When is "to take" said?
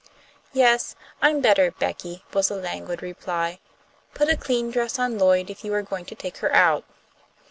6.05-6.37